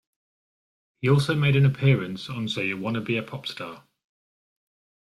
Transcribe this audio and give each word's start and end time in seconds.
He 0.99 1.07
also 1.11 1.35
made 1.35 1.55
an 1.55 1.63
appearance 1.63 2.27
on 2.27 2.47
"So 2.47 2.61
You 2.61 2.75
Wanna 2.79 3.01
be 3.01 3.17
a 3.17 3.21
Popstar? 3.23 3.83